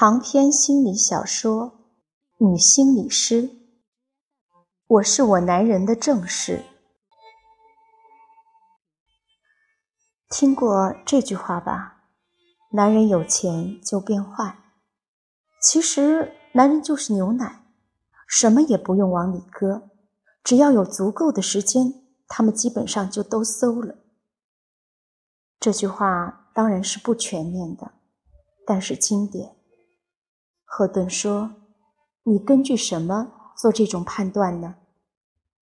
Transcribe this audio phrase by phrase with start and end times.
[0.00, 1.72] 长篇心理小说
[2.46, 3.42] 《女心理师》，
[4.86, 6.64] 我是我男人的正室。
[10.30, 12.04] 听过这句话吧？
[12.72, 14.56] 男人有钱就变坏。
[15.60, 17.66] 其实，男人就是牛奶，
[18.26, 19.90] 什么也不用往里搁，
[20.42, 21.92] 只要有足够的时间，
[22.26, 23.96] 他们基本上就都馊了。
[25.58, 27.92] 这句话当然是不全面的，
[28.64, 29.59] 但是经典。
[30.72, 31.50] 赫顿说
[32.22, 34.76] ：“你根据什么做这种判断呢？”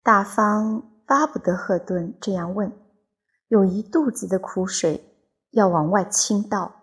[0.01, 2.75] 大方巴不得赫顿这样问，
[3.49, 5.15] 有一肚子的苦水
[5.51, 6.81] 要往外倾倒。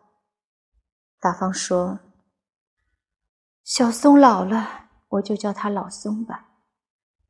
[1.18, 1.98] 大方说
[3.64, 6.46] ：“小松老了，我就叫他老松吧。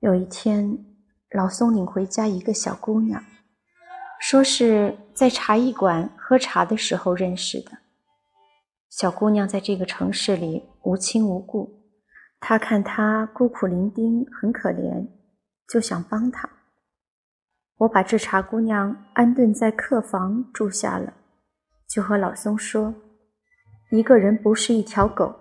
[0.01, 0.85] 有一天，
[1.31, 3.25] 老松领回家一个小姑娘，
[4.21, 7.79] 说是在茶艺馆喝茶的时候认识的。
[8.91, 11.81] 小姑娘在这个城市里。”无亲无故，
[12.41, 15.09] 他看他孤苦伶仃，很可怜，
[15.69, 16.49] 就想帮他。
[17.79, 21.15] 我把这茶姑娘安顿在客房住下了，
[21.89, 22.95] 就和老松说
[23.91, 25.35] ：“一个人不是一条狗，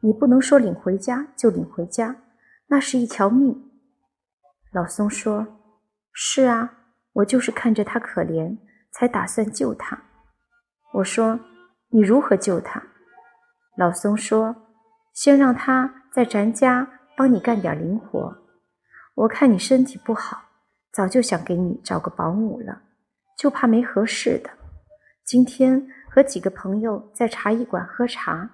[0.00, 2.16] 你不能说领回家就领回家，
[2.68, 3.70] 那是一条命。”
[4.72, 5.46] 老松说
[6.12, 6.72] ：“是啊，
[7.12, 8.56] 我就是看着他可怜，
[8.92, 10.02] 才打算救他。”
[10.94, 11.38] 我说
[11.92, 12.82] ：“你如何救他？”
[13.76, 14.56] 老松说。
[15.16, 16.86] 先让他在咱家
[17.16, 18.36] 帮你干点零活。
[19.14, 20.42] 我看你身体不好，
[20.92, 22.82] 早就想给你找个保姆了，
[23.38, 24.50] 就怕没合适的。
[25.24, 28.50] 今天和几个朋友在茶艺馆喝茶，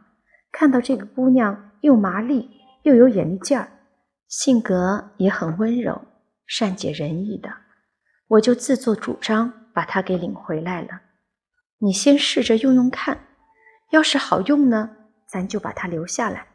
[0.53, 2.49] 看到这个姑娘又麻利
[2.85, 3.69] 又有眼力劲儿，
[4.29, 6.01] 性格也很温柔、
[6.47, 7.53] 善解人意的，
[8.29, 11.01] 我就自作主张把她给领回来了。
[11.79, 13.19] 你先试着用用看，
[13.91, 14.91] 要是好用呢，
[15.27, 16.47] 咱就把她留下来。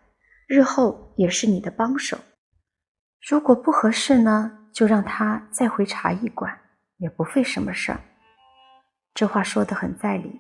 [0.48, 2.18] 日后也是你的帮手。
[3.30, 6.58] 如果不合适呢，就让他再回茶艺馆，
[6.98, 8.00] 也不费什么事儿。
[9.14, 10.40] 这话说的很在理，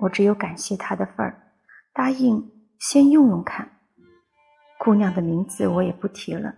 [0.00, 1.54] 我只有感谢他的份儿，
[1.94, 3.66] 答应先用用看。
[4.78, 6.54] 姑娘的名字我也不提了，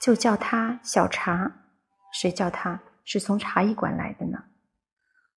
[0.00, 1.50] 就叫她小茶。
[2.12, 4.38] 谁叫她是从茶艺馆来的呢？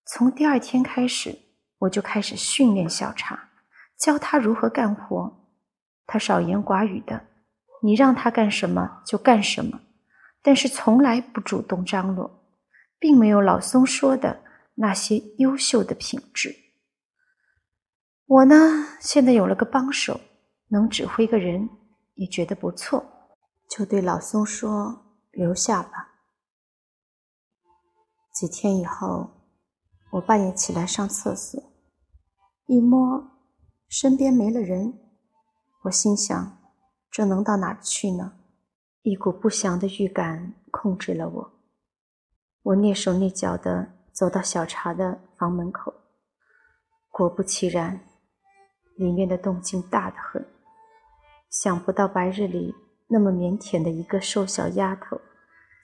[0.05, 1.35] 从第二天开始，
[1.79, 3.49] 我就开始训练小茶，
[3.97, 5.42] 教她如何干活。
[6.05, 7.27] 他少言寡语的，
[7.81, 9.81] 你让他干什么就干什么，
[10.41, 12.43] 但是从来不主动张罗，
[12.99, 14.41] 并没有老松说的
[14.75, 16.55] 那些优秀的品质。
[18.25, 18.55] 我呢，
[18.99, 20.19] 现在有了个帮手，
[20.69, 21.69] 能指挥个人，
[22.15, 23.05] 也觉得不错，
[23.69, 26.09] 就对老松说：“留下吧。”
[28.33, 29.29] 几天以后，
[30.13, 31.61] 我半夜起来上厕所，
[32.65, 33.31] 一摸，
[33.87, 34.99] 身边没了人。
[35.83, 36.57] 我心想，
[37.11, 38.33] 这能到哪儿去呢？
[39.01, 41.53] 一股不祥的预感控制了我。
[42.61, 45.93] 我蹑手蹑脚地走到小茶的房门口，
[47.11, 48.07] 果不其然，
[48.95, 50.47] 里面的动静大得很。
[51.49, 52.73] 想不到白日里
[53.07, 55.19] 那么腼腆的一个瘦小丫头，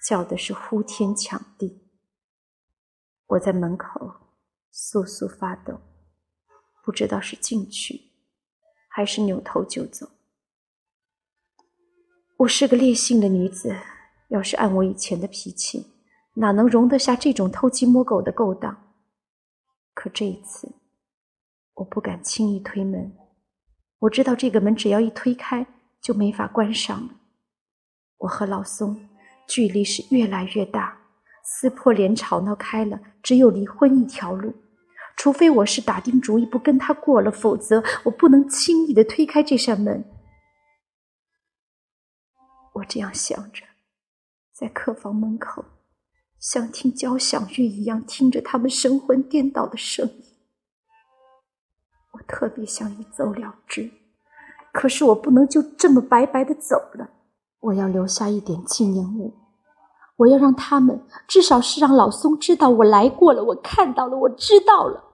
[0.08, 1.90] 叫的是呼天抢地。
[3.28, 4.16] 我在门口
[4.72, 5.82] 簌簌发抖，
[6.86, 8.09] 不知道是进去。
[8.90, 10.10] 还是扭头就走。
[12.40, 13.76] 我是个烈性的女子，
[14.30, 15.88] 要是按我以前的脾气，
[16.34, 18.94] 哪能容得下这种偷鸡摸狗的勾当？
[19.94, 20.74] 可这一次，
[21.76, 23.16] 我不敢轻易推门。
[24.00, 25.68] 我知道这个门只要一推开，
[26.02, 27.16] 就没法关上了。
[28.20, 29.10] 我和老松
[29.48, 30.98] 距离是越来越大，
[31.44, 34.54] 撕破脸吵闹开了，只有离婚一条路。
[35.20, 40.06] 除非我是打定主意不跟他过了，否则我不能轻易的推开这扇门。
[42.76, 43.66] 我这样想着，
[44.54, 45.66] 在客房门口，
[46.40, 50.24] 像听交响乐一样听着他们神魂颠倒的声音。
[52.14, 53.92] 我特别想一走了之，
[54.72, 57.10] 可是我不能就这么白白的走了，
[57.60, 59.34] 我要留下一点纪念物。
[60.16, 65.08] 我要让他们，至少是让老松知道我来过了，我看到了，我知道了。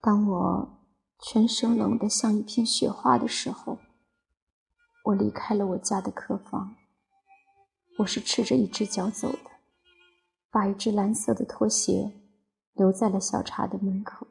[0.00, 0.78] 当我
[1.20, 3.78] 全身冷得像一片雪花的时候，
[5.06, 6.76] 我离开了我家的客房。
[7.98, 9.50] 我是赤着一只脚走的，
[10.52, 12.12] 把一只蓝色的拖鞋
[12.74, 14.28] 留在了小茶的门口。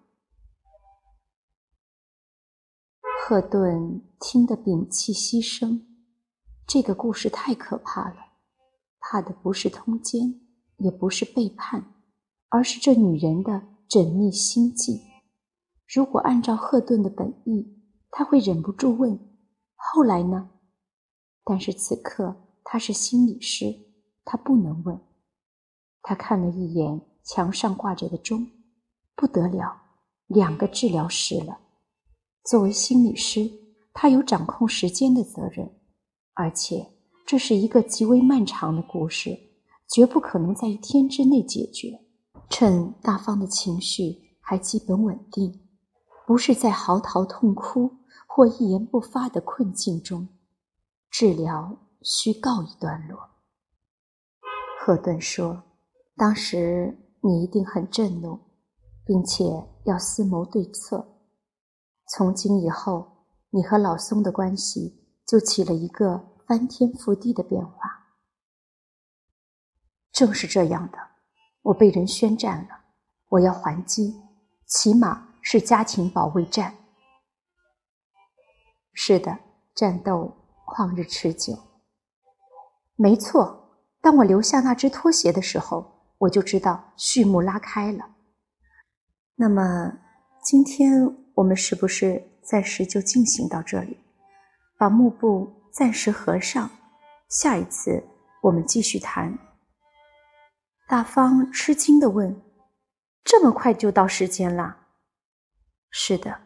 [3.25, 5.85] 赫顿听得屏气息声，
[6.65, 8.15] 这个故事太可怕了，
[9.01, 10.39] 怕的不是通奸，
[10.77, 11.93] 也不是背叛，
[12.47, 15.01] 而是这女人的缜密心计。
[15.87, 17.81] 如果按照赫顿的本意，
[18.11, 19.17] 他会忍不住问
[19.75, 20.49] ：“后来呢？
[21.43, 23.73] 但是此刻他是心理师，
[24.25, 24.99] 他不能问。
[26.01, 28.45] 他看了一眼墙上挂着的钟，
[29.15, 29.81] 不得了，
[30.27, 31.57] 两个治疗师了。
[32.43, 33.49] 作为心理师，
[33.93, 35.69] 他有掌控时间的责任，
[36.33, 36.85] 而且
[37.25, 39.37] 这是一个极为漫长的故事，
[39.89, 42.01] 绝不可能在一天之内解决。
[42.49, 45.66] 趁大方的情绪还基本稳定，
[46.27, 47.89] 不是在嚎啕痛哭
[48.27, 50.27] 或一言不发的困境中，
[51.09, 53.29] 治疗需告一段落。
[54.77, 55.63] 赫顿说
[56.17, 58.37] ：“当时你一定很震怒，
[59.05, 59.45] 并且
[59.85, 61.07] 要思谋对策。
[62.09, 68.07] 从今以后，你和老松的关系就起了一个翻天覆地的变化。
[70.11, 70.97] 正是这样的。”
[71.63, 72.81] 我被人宣战了，
[73.29, 74.13] 我要还击，
[74.65, 76.75] 起码是家庭保卫战。
[78.93, 79.37] 是的，
[79.75, 80.35] 战斗
[80.65, 81.57] 旷日持久。
[82.95, 88.15] 没错，当我留下那只拖鞋的时候，我就知道序幕拉开了。
[89.35, 89.99] 那么，
[90.43, 93.99] 今天我们是不是暂时就进行到这里，
[94.77, 96.69] 把幕布暂时合上？
[97.29, 98.03] 下一次
[98.41, 99.37] 我们继续谈。
[100.87, 102.41] 大方吃惊地问
[103.23, 104.77] ：“这么快就到时间了
[105.89, 106.41] ？”“是的，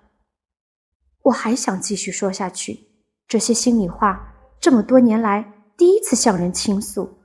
[1.24, 2.88] 我还想继续说下去。
[3.28, 7.20] 这些心里话，这么多年来第一次向人倾诉。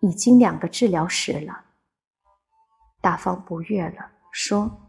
[0.00, 1.64] 已经两个治疗时了。”
[3.00, 4.88] 大方不悦了，说：“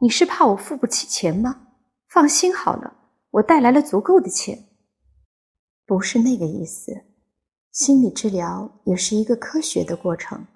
[0.00, 1.68] 你是怕我付不起钱吗？
[2.08, 2.96] 放心好了，
[3.30, 4.68] 我带来了足够的钱。
[5.84, 7.04] 不是那个意思。”
[7.70, 10.46] 心理治疗也是一个科学的过程。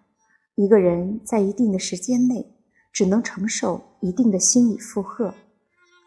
[0.54, 2.56] 一个人在一定的时间内
[2.92, 5.34] 只能承受一定的心理负荷，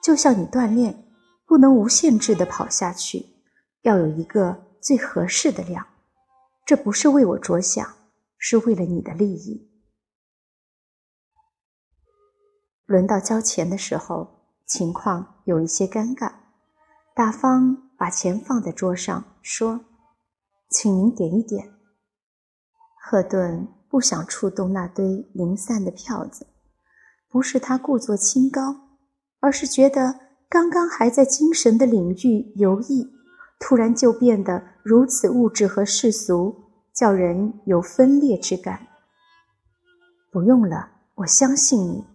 [0.04, 1.12] 就像你锻炼，
[1.46, 3.26] 不能无限制的跑下去，
[3.82, 5.86] 要有一个最合适的量。
[6.66, 7.96] 这不是为我着想，
[8.38, 9.70] 是为了你的利益。
[12.86, 16.32] 轮到交钱的时候，情况有一些尴尬。
[17.16, 19.86] 大方把钱放在桌上，说。
[20.68, 21.74] 请您点一点。
[23.00, 26.48] 赫顿不想触动那堆零散的票子，
[27.36, 28.78] 不是他故作清高，
[29.42, 33.10] 而是觉得刚刚还在精神的领域游弋，
[33.60, 36.56] 突然就变得如此物质和世俗，
[36.94, 38.88] 叫人有分裂之感。
[40.32, 42.06] 不用了，我相信你。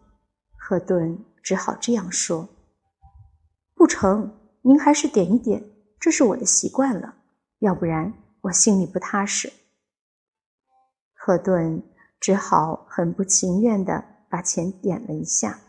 [0.57, 2.49] 赫顿只好这样说。
[3.75, 5.63] 不成，您还是点一点，
[6.01, 7.17] 这是我的习惯了，
[7.59, 8.15] 要不然。
[8.41, 9.53] 我心里不踏实，
[11.13, 11.83] 赫顿
[12.19, 15.61] 只好很不情愿地把钱点了一下。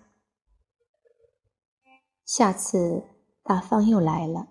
[2.23, 3.03] 下次
[3.43, 4.47] 大方又来了，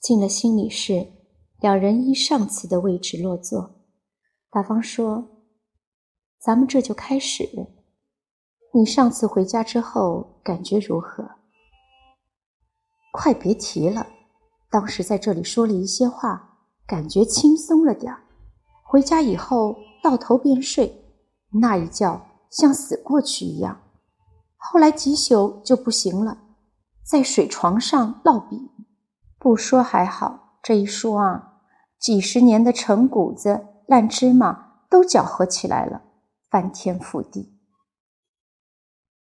[0.00, 1.10] 进了心理室，
[1.60, 3.86] 两人依上次的位置落座。
[4.50, 5.46] 大方说
[6.38, 7.48] ：“咱们这就开始。
[8.74, 11.24] 你上次回家之后感觉如何？”
[13.12, 14.06] 快别提了，
[14.70, 16.50] 当时在这里说了一些话。
[16.84, 18.22] 感觉轻松了点儿，
[18.82, 20.92] 回家以后到头便睡，
[21.48, 22.20] 那一觉
[22.52, 23.80] 像死过去一样。
[24.56, 26.38] 后来几宿就不行了，
[27.02, 28.70] 在水床上烙饼。
[29.38, 31.54] 不说还好，这一说啊，
[31.98, 36.02] 几十年的陈谷子、烂芝麻都搅和起来了，
[36.48, 37.58] 翻天覆地。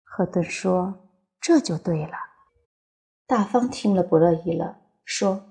[0.04, 1.08] 赫顿说
[1.40, 2.12] ：“这就对了。”
[3.26, 5.44] 大方听了不乐意了，说：“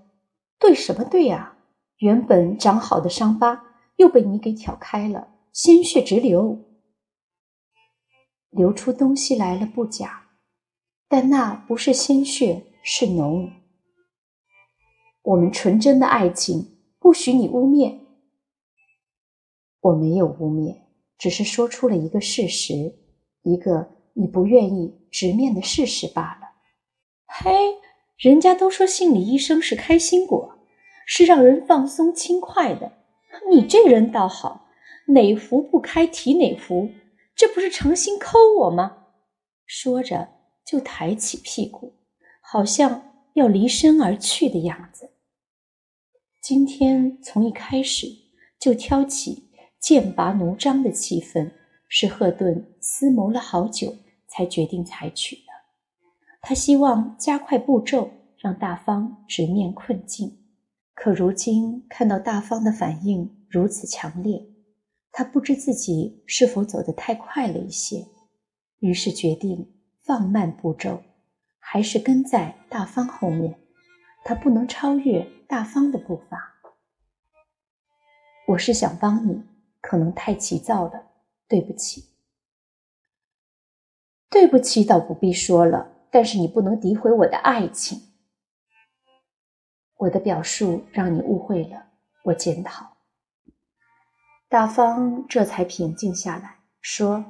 [0.61, 1.55] 对什么对呀？”
[1.99, 3.65] 原本长好的伤疤
[3.97, 6.65] 又被你给挑开了，鲜血直流，
[8.51, 10.29] 流出东西来了不假，
[11.09, 13.51] 但那不是鲜血，是脓。
[15.23, 17.99] 我们纯真的爱情，不许你污蔑。
[19.81, 20.77] 我没有污蔑，
[21.19, 22.95] 只是说出了一个事实，
[23.43, 26.49] 一个你不愿意直面的事实罢了。
[27.27, 27.51] 嘿，
[28.17, 30.55] 人家都说心理医生是开心果。
[31.11, 32.93] 是让人放松轻快的，
[33.51, 34.69] 你这人倒好，
[35.07, 36.91] 哪壶不开提哪壶，
[37.39, 39.05] 这不是诚心抠我吗？
[39.65, 40.29] 说着
[40.67, 41.95] 就抬起屁股，
[42.43, 45.13] 好像要离身而去的样子。
[46.41, 48.09] 今天从一开始
[48.59, 51.53] 就挑起剑拔弩张的气氛，
[51.87, 53.95] 是赫顿思谋了好久
[54.27, 55.43] 才决定采取的。
[56.43, 60.45] 他希望加快步骤，让大方直面困境。
[60.93, 64.45] 可如今看到大方的反应如此强烈，
[65.11, 68.07] 他不知自己是否走得太快了一些，
[68.79, 71.03] 于是决定放慢步骤，
[71.59, 73.59] 还是跟在大方后面，
[74.25, 76.55] 他不能超越大方的步伐。
[78.49, 79.45] 我是想帮你，
[79.81, 81.11] 可能太急躁了，
[81.47, 82.05] 对不起。
[84.31, 85.95] 对不起，倒不必说了。
[86.11, 88.01] 但是你不能诋毁我的爱情。
[89.97, 91.89] 我的表述让你误会了，
[92.25, 92.98] 我检讨。
[94.49, 97.25] 大方这才平静下来，说：“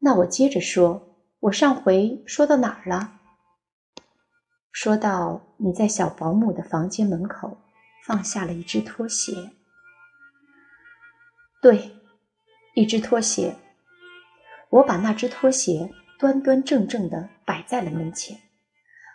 [0.00, 3.18] 那我接着说，我上回说到哪儿了？
[4.70, 7.58] 说到你在小保姆的房间门口
[8.06, 9.50] 放下了一只拖鞋。
[11.60, 11.90] 对，
[12.74, 13.56] 一只拖鞋。
[14.70, 18.38] 我把那只拖鞋。”端端正正的摆在了门前。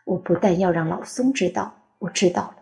[0.05, 2.57] 我不但要让老松知道我知道了，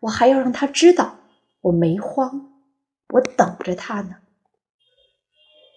[0.00, 1.14] 我还要让他知道
[1.60, 2.49] 我没慌，
[3.10, 4.16] 我等着他呢。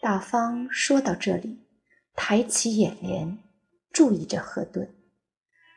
[0.02, 1.66] 大方说到这里，
[2.16, 3.38] 抬起眼帘，
[3.92, 4.96] 注意着赫顿。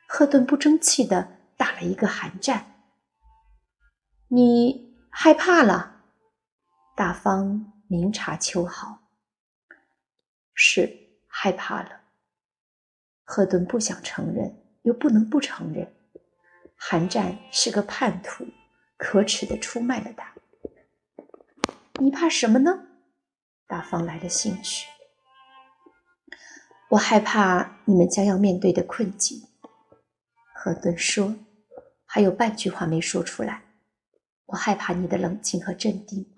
[0.08, 2.84] 赫顿不争气的打了一个寒战。
[4.28, 6.02] 你害怕了？
[6.94, 9.02] 大方明察秋毫，
[10.54, 12.02] 是害怕了。
[13.22, 15.94] 赫顿不想承认，又不能不承认，
[16.76, 18.46] 韩战是个叛徒，
[18.96, 20.35] 可耻的出卖了他。
[21.98, 22.86] 你怕什么呢？
[23.66, 24.86] 大方来了兴趣。
[26.90, 29.42] 我害怕你们将要面对的困境。
[30.54, 31.34] 赫顿说，
[32.04, 33.62] 还有半句话没说出来。
[34.46, 36.32] 我害怕你的冷静和镇定。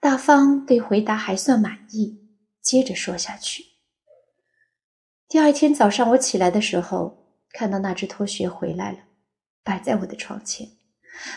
[0.00, 2.28] 大方对回答还算满意，
[2.60, 3.66] 接着说下去。
[5.28, 8.98] 第二天早上，我起来的时候，看到那只拖鞋回来了，
[9.62, 10.68] 摆在我的床前，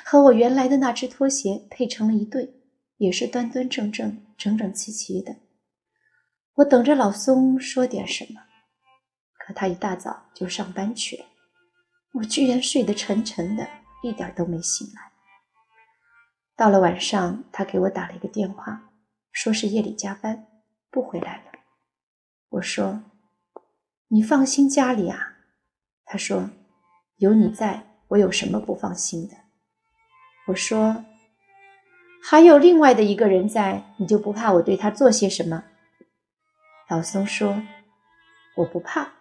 [0.03, 2.61] 和我原来的那只拖鞋配成了一对，
[2.97, 5.35] 也是端端正正、整整齐齐的。
[6.55, 8.41] 我等着老松说点什么，
[9.37, 11.25] 可他一大早就上班去了，
[12.13, 13.67] 我居然睡得沉沉的，
[14.03, 15.11] 一点都没醒来。
[16.55, 18.91] 到了晚上，他给我打了一个电话，
[19.31, 20.47] 说是夜里加班，
[20.89, 21.51] 不回来了。
[22.49, 23.03] 我说。
[24.09, 25.35] 你放心家里啊？
[26.05, 26.51] 他说
[27.17, 29.35] ：“有你在，我有什么不放心的？”
[30.47, 31.05] 我说
[32.21, 35.63] ：“还有另外的一个人在，你就不怕我对他做些什么？”
[36.87, 37.63] 老松说
[38.57, 39.13] ：“我不怕，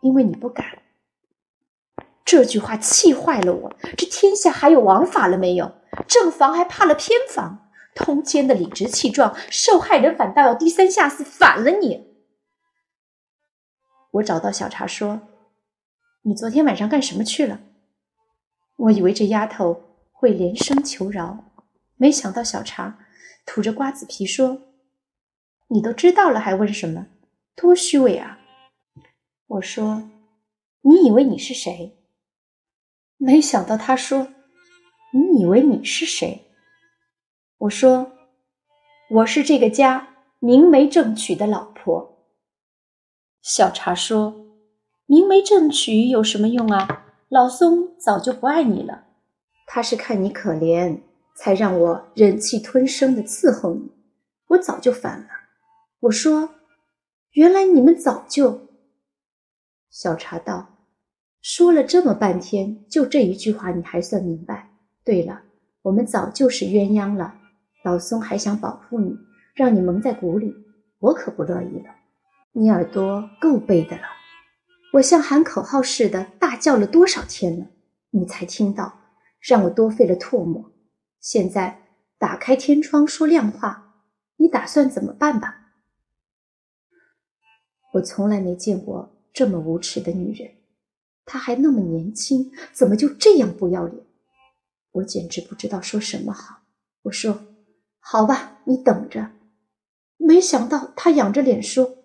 [0.00, 0.82] 因为你不敢。”
[2.24, 3.76] 这句话气坏了我。
[3.98, 5.74] 这天下还有王法了没有？
[6.08, 7.70] 正房还怕了偏房？
[7.94, 12.06] 通奸的理直气壮，受害人反倒要低三下四，反了你！
[14.12, 15.20] 我找到小茶说
[16.24, 17.60] ：“你昨天晚上干什么去了？”
[18.76, 19.91] 我以为这丫头
[20.22, 21.46] 会连声求饶，
[21.96, 22.96] 没想到小茶
[23.44, 24.62] 吐着瓜子皮说
[25.66, 27.08] ：“你都知道了还问什么？
[27.56, 28.38] 多虚伪啊！”
[29.48, 30.08] 我说
[30.82, 31.98] ：“你以为你是谁？”
[33.18, 34.28] 没想到他说
[35.12, 36.52] ：“你以为你是谁？”
[37.58, 38.12] 我说
[39.10, 42.28] ：“我是这个家明媒正娶的老婆。”
[43.42, 44.46] 小茶说
[45.06, 47.06] ：“明媒正娶有什么用啊？
[47.28, 49.08] 老松早就不爱你了，
[49.74, 51.00] 他是看你可怜，
[51.34, 53.90] 才让我忍气吞声的伺候你。
[54.48, 55.28] 我早就烦了。”
[56.00, 56.56] 我说
[57.32, 58.68] ：“原来你们早就……”
[59.88, 60.76] 小茶道
[61.40, 64.68] ：“说了这么半天，就这一句话你还算明白？
[65.02, 65.40] 对了，
[65.80, 67.36] 我们早就是鸳鸯了。
[67.82, 69.16] 老松还想保护你，
[69.54, 70.54] 让你蒙在鼓里，
[70.98, 71.94] 我可不乐意了。”
[72.52, 74.02] 你耳朵够背的了，
[74.92, 77.68] 我像喊口号似的大叫了多少天了，
[78.10, 78.98] 你才听到，
[79.42, 80.72] 让我多费了唾沫。
[81.20, 81.82] 现在
[82.16, 84.04] 打开天窗说亮话，
[84.36, 85.58] 你打算怎么办吧？
[87.94, 90.52] 我从来没见过这么无耻的女人，
[91.24, 94.04] 她还那么年轻，怎么就这样不要脸？
[94.92, 96.60] 我简直不知道说什么好。
[97.02, 97.46] 我说
[97.98, 99.32] ：“好吧，你等着。”
[100.16, 101.98] 没想到她仰着脸说。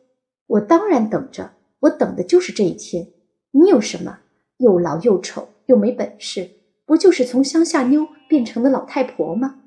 [0.47, 3.11] 我当然等着，我等的就是这一天。
[3.51, 4.19] 你有什么？
[4.57, 6.56] 又老又丑又没本事，
[6.87, 9.61] 不就是从乡下妞变成了老太婆吗？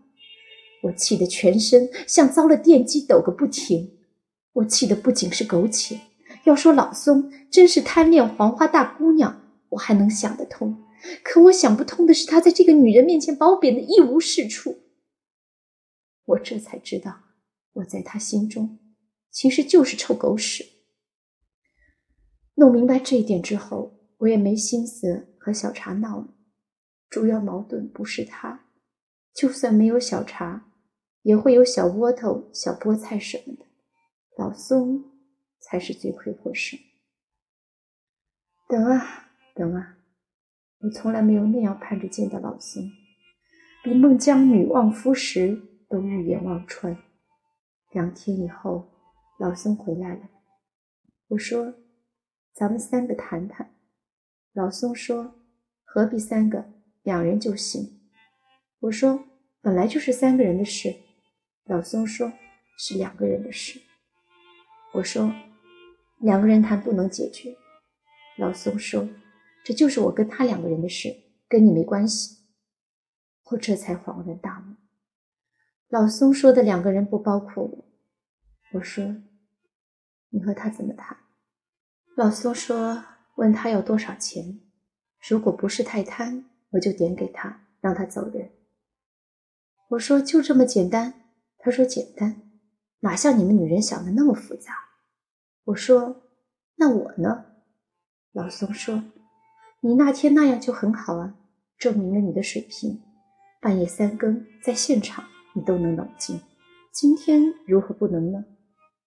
[0.84, 3.98] 我气得全身像遭了电击，抖个不停。
[4.54, 6.00] 我气的不仅是苟且，
[6.44, 10.82] 要说老松真是贪恋黄花大姑娘，我还能想得通。
[11.22, 14.78] 可我想不通的是，他在这个女人面前把我贬得一无是处。
[16.24, 17.20] 我这才知道，
[17.74, 18.78] 我在他心中。
[19.30, 20.64] 其实就是臭狗屎。
[22.54, 26.28] 弄明白这一点之后，我也没心思和小茶闹了。
[27.10, 28.66] 主要矛盾不是他，
[29.34, 30.70] 就算没有小茶，
[31.22, 33.66] 也会有小窝头、小菠菜什么的。
[34.38, 35.04] 老松
[35.58, 36.78] 才是罪魁祸首。
[38.68, 39.98] 等啊等啊，
[40.78, 42.84] 我从来没有那样盼着见到老宋，
[43.82, 46.96] 比孟姜女望夫时都欲眼望穿。
[47.90, 48.88] 两天以后，
[49.40, 50.30] 老宋回来了。
[51.26, 51.74] 我说
[52.54, 53.74] ：“咱们三个谈谈。”
[54.54, 55.34] 老宋说
[55.84, 56.79] ：“何必三个？
[57.02, 58.00] 两人就行。”
[58.80, 59.24] 我说
[59.60, 60.94] ：“本来就是三个人的事。”
[61.64, 62.32] 老松说
[62.78, 63.80] ：“是两个人的事。”
[64.94, 65.32] 我说
[66.18, 67.56] ：“两个人谈不能解决。”
[68.38, 69.08] 老松说
[69.64, 71.14] ：“这就是我跟他两个人的事，
[71.48, 72.38] 跟你没关系。”
[73.50, 74.76] 我这才恍然大悟。
[75.88, 77.84] 老松说的两个人不包括我。
[78.74, 79.16] 我说
[80.30, 81.18] ：“你和他怎么谈？”
[82.16, 83.04] 老松说
[83.36, 84.60] ：“问他要多少钱，
[85.28, 88.50] 如果不是太贪，我就点给他，让他走人。”
[89.90, 91.14] 我说：“就这么简单？”
[91.58, 92.42] 他说：“简单。”
[93.02, 94.74] 哪像你们女人想的那么复杂？
[95.64, 96.22] 我说
[96.76, 97.46] ：“那我呢？”
[98.32, 99.02] 老宋说
[99.80, 101.34] ：“你那天那样就很好啊，
[101.78, 103.02] 证明了你的水平。
[103.60, 105.24] 半夜三更在现场，
[105.54, 106.40] 你都能冷静。
[106.92, 108.44] 今天如何不能呢？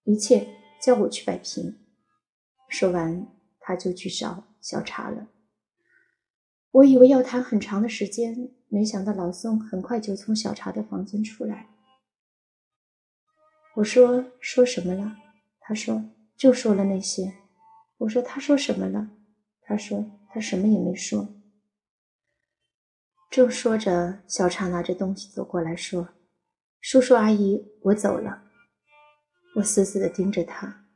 [0.04, 0.46] 一切
[0.82, 1.78] 交我去摆平。”
[2.68, 3.26] 说完，
[3.60, 5.28] 他就去找小茶了。
[6.74, 11.68] 我以为要谈很长的时间，没想到老宋很快就从小茶的房间出来。
[13.76, 15.16] 我说说什么了？
[15.60, 16.04] 他说
[16.36, 17.32] 就说了那些。
[17.98, 19.08] 我说他说什么了？
[19.62, 21.28] 他说他什么也没说。
[23.30, 26.08] 正说着，小茶拿着东西走过来说
[26.82, 28.42] ：“叔叔阿姨，我走了。”
[29.54, 30.86] 我死死地盯着他，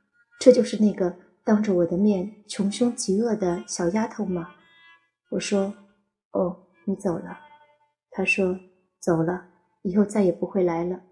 [0.40, 4.56] 这就是那个当着我的面穷凶极恶的小丫头吗？
[5.30, 5.74] 我说
[6.32, 7.38] ：“哦，你走了。”
[8.10, 8.58] 他说
[8.98, 9.48] ：“走了，
[9.82, 11.02] 以后再也不会来了。”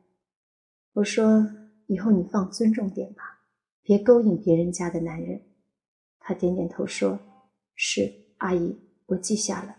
[0.94, 1.46] 我说
[1.86, 3.22] ：“以后你放尊重点吧，
[3.82, 5.42] 别勾引别人家的男人。”
[6.18, 7.18] 他点点头说
[7.76, 9.76] ：“是，阿姨，我记下了。”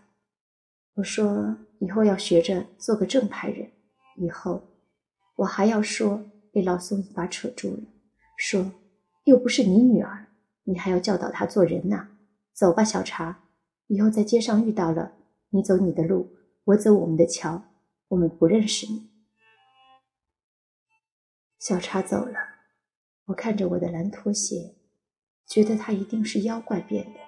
[0.94, 3.70] 我说：“以后要学着做个正派人。”
[4.16, 4.62] 以后，
[5.36, 7.82] 我还要说，被老宋一把扯住了，
[8.36, 8.72] 说
[9.24, 10.28] ：“又不是你女儿，
[10.64, 12.08] 你还要教导她做人呐。”
[12.54, 13.47] 走吧，小茶，
[13.88, 15.16] 以后在街上遇到了，
[15.50, 17.64] 你走你的路，我走我们的桥，
[18.08, 19.10] 我们不认识你。
[21.58, 22.36] 小茶走了，
[23.26, 24.76] 我看着我的蓝拖鞋，
[25.46, 27.20] 觉得他一定是妖怪变的，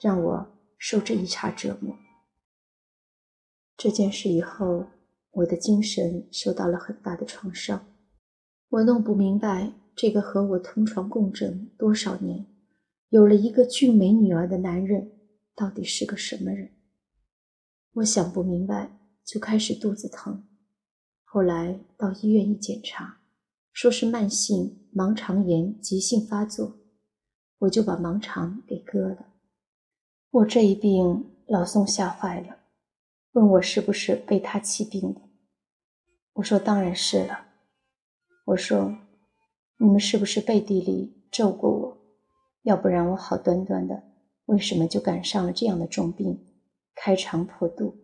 [0.00, 1.96] 让我受这一茬折磨。
[3.76, 4.86] 这件事以后，
[5.32, 7.84] 我的精神受到了很大的创伤。
[8.68, 12.46] 我弄不明白，这个和我同床共枕多少年、
[13.08, 15.12] 有了一个俊美女儿的男人，
[15.62, 16.72] 到底是个什么人？
[17.92, 20.44] 我想不明白，就开始肚子疼。
[21.22, 23.20] 后来到医院一检查。
[23.72, 26.80] 说是慢性盲肠炎急性发作，
[27.58, 29.28] 我就把盲肠给割了。
[30.30, 32.56] 我这一病，老宋吓坏了，
[33.30, 35.20] 问我是不是被他气病的。
[36.32, 37.46] 我说当然是了。
[38.46, 38.98] 我说
[39.78, 41.98] 你们是不是背地里咒过我？
[42.64, 44.02] 要不然我好端端的，
[44.46, 46.46] 为什么就赶上了这样的重病，
[46.94, 47.96] 开肠破肚？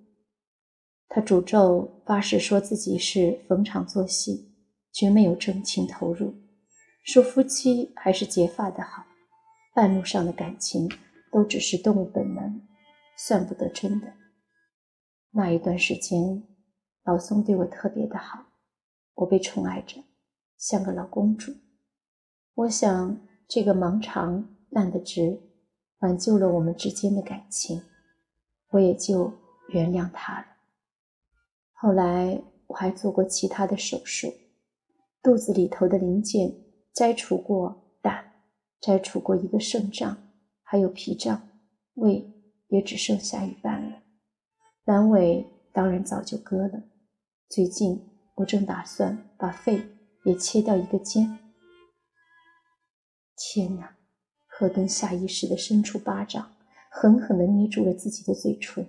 [1.09, 4.47] 他诅咒发誓说自己是逢场作戏。
[4.91, 6.35] 绝没有真情投入，
[7.05, 9.05] 说夫妻还是结发的好，
[9.73, 10.91] 半路上的感情
[11.31, 12.61] 都只是动物本能，
[13.17, 14.15] 算不得真的。
[15.31, 16.43] 那一段时间，
[17.05, 18.47] 老宋对我特别的好，
[19.15, 20.03] 我被宠爱着，
[20.57, 21.53] 像个老公主。
[22.55, 25.39] 我想这个盲肠烂得直，
[26.01, 27.83] 挽救了我们之间的感情，
[28.71, 29.33] 我也就
[29.69, 30.47] 原谅他了。
[31.73, 34.33] 后来我还做过其他的手术。
[35.21, 36.55] 肚子里头的零件
[36.95, 38.33] 摘除过胆，
[38.81, 40.17] 摘除过一个肾脏，
[40.63, 41.49] 还有脾脏，
[41.95, 42.33] 胃
[42.69, 44.03] 也只剩下一半了。
[44.87, 46.85] 阑尾当然早就割了。
[47.49, 49.83] 最近我正打算把肺
[50.25, 51.39] 也切掉一个尖。
[53.37, 53.98] 天哪！
[54.59, 56.51] 赫顿下意识地伸出巴掌，
[56.91, 58.85] 狠狠地捏住了自己的嘴唇。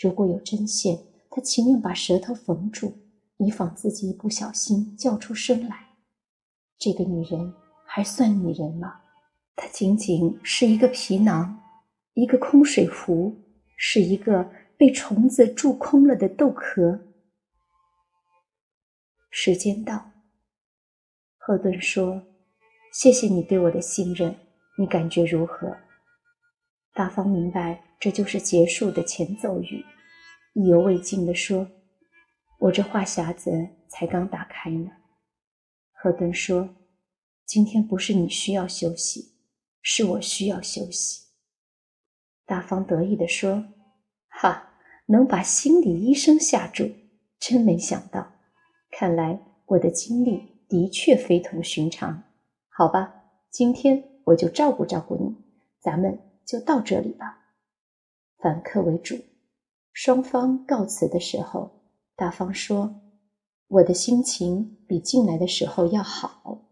[0.00, 0.98] 如果有针线，
[1.28, 2.94] 他情愿把舌头缝住。
[3.36, 5.88] 以防自己一不小心叫出声来。
[6.78, 7.52] 这个女人
[7.84, 9.02] 还算女人吗？
[9.54, 11.60] 她仅仅是一个皮囊，
[12.14, 13.36] 一个空水壶，
[13.76, 16.98] 是一个被虫子蛀空了的豆壳。
[19.30, 20.12] 时间到，
[21.36, 22.22] 赫顿说
[22.98, 24.34] ：“谢谢你对我的信任，
[24.78, 25.76] 你感觉如何？”
[26.94, 29.84] 大方明白这就是结束的前奏语，
[30.54, 31.68] 意犹未尽地说。
[32.60, 33.50] 我这话匣子
[33.88, 34.90] 才刚打开呢，
[35.92, 36.74] 赫顿说
[37.46, 39.34] ：“今天不是你需要休息，
[39.80, 41.28] 是我需要休息。”
[42.44, 43.64] 大方得意地说
[44.28, 44.70] ：“哈，
[45.06, 46.90] 能把心理医生吓住，
[47.38, 48.32] 真没想到。
[48.90, 52.24] 看来我的经历的确非同寻常。
[52.70, 53.14] 好吧，
[53.50, 55.36] 今天我就照顾照顾你，
[55.80, 57.38] 咱们就到这里吧。
[58.38, 59.16] 反客为主。
[59.92, 61.70] 双方告辞的时候，
[62.14, 63.00] 大方说
[63.68, 66.66] ：“我的心情比进来的时候要好。”